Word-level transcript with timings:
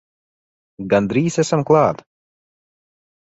Gandrīz 0.93 1.37
esam 1.43 1.65
klāt! 1.71 2.01